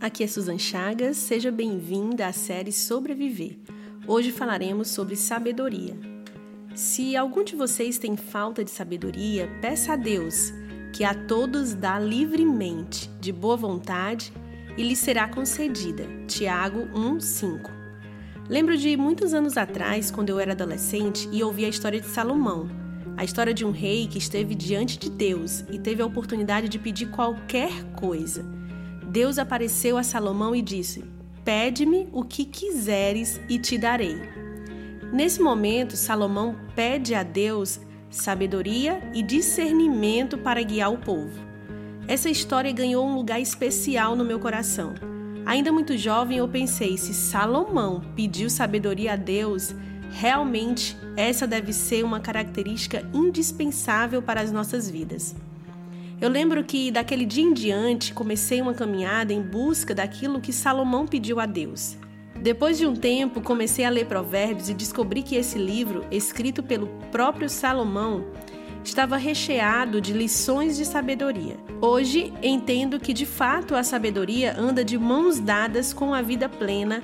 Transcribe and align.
aqui 0.00 0.22
é 0.22 0.26
Susan 0.26 0.58
Chagas, 0.58 1.16
seja 1.16 1.50
bem-vinda 1.50 2.26
à 2.26 2.32
série 2.32 2.72
Sobreviver. 2.72 3.58
Hoje 4.06 4.30
falaremos 4.30 4.88
sobre 4.88 5.16
sabedoria. 5.16 5.96
Se 6.74 7.16
algum 7.16 7.42
de 7.42 7.56
vocês 7.56 7.98
tem 7.98 8.16
falta 8.16 8.62
de 8.62 8.70
sabedoria, 8.70 9.48
peça 9.60 9.94
a 9.94 9.96
Deus, 9.96 10.52
que 10.92 11.02
a 11.02 11.14
todos 11.14 11.74
dá 11.74 11.98
livremente, 11.98 13.10
de 13.20 13.32
boa 13.32 13.56
vontade, 13.56 14.32
e 14.76 14.82
lhe 14.84 14.94
será 14.94 15.26
concedida. 15.26 16.06
Tiago 16.28 16.88
1:5. 16.94 17.70
Lembro 18.48 18.76
de 18.78 18.96
muitos 18.96 19.34
anos 19.34 19.56
atrás, 19.56 20.10
quando 20.10 20.30
eu 20.30 20.38
era 20.38 20.52
adolescente, 20.52 21.28
e 21.32 21.42
ouvi 21.42 21.64
a 21.64 21.68
história 21.68 22.00
de 22.00 22.06
Salomão, 22.06 22.68
a 23.16 23.24
história 23.24 23.52
de 23.52 23.64
um 23.64 23.72
rei 23.72 24.06
que 24.06 24.18
esteve 24.18 24.54
diante 24.54 24.96
de 24.96 25.10
Deus 25.10 25.64
e 25.68 25.78
teve 25.78 26.00
a 26.00 26.06
oportunidade 26.06 26.68
de 26.68 26.78
pedir 26.78 27.10
qualquer 27.10 27.72
coisa. 27.94 28.57
Deus 29.18 29.36
apareceu 29.36 29.98
a 29.98 30.04
Salomão 30.04 30.54
e 30.54 30.62
disse: 30.62 31.04
Pede-me 31.44 32.08
o 32.12 32.22
que 32.22 32.44
quiseres 32.44 33.40
e 33.48 33.58
te 33.58 33.76
darei. 33.76 34.16
Nesse 35.12 35.42
momento, 35.42 35.96
Salomão 35.96 36.54
pede 36.76 37.16
a 37.16 37.24
Deus 37.24 37.80
sabedoria 38.08 39.02
e 39.12 39.20
discernimento 39.20 40.38
para 40.38 40.62
guiar 40.62 40.92
o 40.92 40.98
povo. 40.98 41.36
Essa 42.06 42.30
história 42.30 42.70
ganhou 42.70 43.04
um 43.04 43.16
lugar 43.16 43.40
especial 43.40 44.14
no 44.14 44.24
meu 44.24 44.38
coração. 44.38 44.94
Ainda 45.44 45.72
muito 45.72 45.98
jovem, 45.98 46.38
eu 46.38 46.46
pensei: 46.46 46.96
se 46.96 47.12
Salomão 47.12 48.00
pediu 48.14 48.48
sabedoria 48.48 49.14
a 49.14 49.16
Deus, 49.16 49.74
realmente 50.12 50.96
essa 51.16 51.44
deve 51.44 51.72
ser 51.72 52.04
uma 52.04 52.20
característica 52.20 53.04
indispensável 53.12 54.22
para 54.22 54.40
as 54.40 54.52
nossas 54.52 54.88
vidas. 54.88 55.34
Eu 56.20 56.28
lembro 56.28 56.64
que 56.64 56.90
daquele 56.90 57.24
dia 57.24 57.44
em 57.44 57.54
diante 57.54 58.12
comecei 58.12 58.60
uma 58.60 58.74
caminhada 58.74 59.32
em 59.32 59.40
busca 59.40 59.94
daquilo 59.94 60.40
que 60.40 60.52
Salomão 60.52 61.06
pediu 61.06 61.38
a 61.38 61.46
Deus. 61.46 61.96
Depois 62.34 62.76
de 62.76 62.86
um 62.86 62.94
tempo, 62.94 63.40
comecei 63.40 63.84
a 63.84 63.90
ler 63.90 64.06
Provérbios 64.06 64.68
e 64.68 64.74
descobri 64.74 65.22
que 65.22 65.36
esse 65.36 65.58
livro, 65.58 66.04
escrito 66.10 66.60
pelo 66.60 66.88
próprio 67.12 67.48
Salomão, 67.48 68.24
estava 68.84 69.16
recheado 69.16 70.00
de 70.00 70.12
lições 70.12 70.76
de 70.76 70.84
sabedoria. 70.84 71.56
Hoje 71.80 72.32
entendo 72.42 72.98
que 72.98 73.12
de 73.12 73.26
fato 73.26 73.76
a 73.76 73.84
sabedoria 73.84 74.56
anda 74.58 74.84
de 74.84 74.98
mãos 74.98 75.38
dadas 75.38 75.92
com 75.92 76.12
a 76.12 76.20
vida 76.20 76.48
plena 76.48 77.00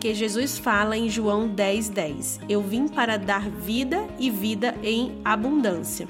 que 0.00 0.14
Jesus 0.14 0.58
fala 0.58 0.96
em 0.96 1.08
João 1.08 1.48
10:10. 1.48 1.90
10. 1.90 2.40
Eu 2.48 2.60
vim 2.60 2.88
para 2.88 3.16
dar 3.16 3.48
vida 3.48 4.04
e 4.18 4.30
vida 4.30 4.74
em 4.82 5.20
abundância. 5.24 6.08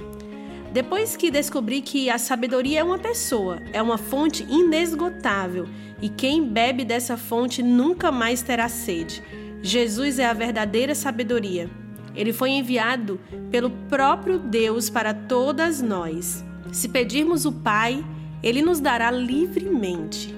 Depois 0.72 1.16
que 1.16 1.30
descobri 1.30 1.80
que 1.80 2.10
a 2.10 2.18
sabedoria 2.18 2.80
é 2.80 2.84
uma 2.84 2.98
pessoa, 2.98 3.60
é 3.72 3.80
uma 3.80 3.96
fonte 3.96 4.44
inesgotável 4.44 5.66
e 6.00 6.08
quem 6.08 6.46
bebe 6.46 6.84
dessa 6.84 7.16
fonte 7.16 7.62
nunca 7.62 8.12
mais 8.12 8.42
terá 8.42 8.68
sede. 8.68 9.22
Jesus 9.62 10.18
é 10.18 10.26
a 10.26 10.32
verdadeira 10.32 10.94
sabedoria. 10.94 11.70
Ele 12.14 12.32
foi 12.32 12.50
enviado 12.50 13.18
pelo 13.50 13.70
próprio 13.88 14.38
Deus 14.38 14.90
para 14.90 15.14
todas 15.14 15.80
nós. 15.80 16.44
Se 16.72 16.88
pedirmos 16.88 17.44
o 17.44 17.52
Pai, 17.52 18.04
ele 18.42 18.60
nos 18.60 18.78
dará 18.78 19.10
livremente. 19.10 20.34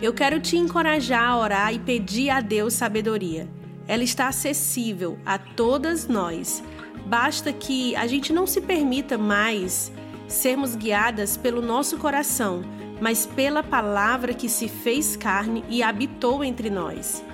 Eu 0.00 0.12
quero 0.12 0.40
te 0.40 0.56
encorajar 0.56 1.24
a 1.24 1.38
orar 1.38 1.74
e 1.74 1.78
pedir 1.78 2.30
a 2.30 2.40
Deus 2.40 2.74
sabedoria. 2.74 3.48
Ela 3.88 4.02
está 4.02 4.28
acessível 4.28 5.18
a 5.24 5.38
todas 5.38 6.06
nós. 6.08 6.62
Basta 7.06 7.52
que 7.52 7.94
a 7.96 8.06
gente 8.06 8.32
não 8.32 8.46
se 8.46 8.60
permita 8.60 9.16
mais 9.16 9.92
sermos 10.26 10.74
guiadas 10.74 11.36
pelo 11.36 11.62
nosso 11.62 11.96
coração, 11.98 12.62
mas 13.00 13.26
pela 13.26 13.62
palavra 13.62 14.34
que 14.34 14.48
se 14.48 14.68
fez 14.68 15.16
carne 15.16 15.64
e 15.68 15.82
habitou 15.82 16.42
entre 16.42 16.68
nós. 16.68 17.24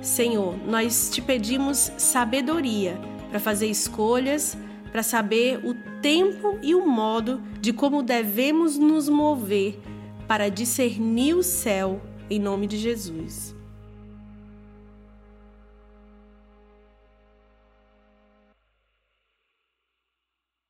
Senhor, 0.00 0.56
nós 0.66 1.10
te 1.10 1.20
pedimos 1.20 1.92
sabedoria 1.98 2.98
para 3.28 3.40
fazer 3.40 3.66
escolhas, 3.66 4.56
para 4.90 5.02
saber 5.02 5.60
o 5.64 5.74
tempo 6.00 6.58
e 6.62 6.74
o 6.74 6.86
modo 6.86 7.42
de 7.60 7.72
como 7.72 8.02
devemos 8.02 8.78
nos 8.78 9.08
mover 9.08 9.78
para 10.26 10.48
discernir 10.48 11.34
o 11.34 11.42
céu, 11.42 12.00
em 12.30 12.38
nome 12.38 12.66
de 12.66 12.78
Jesus. 12.78 13.57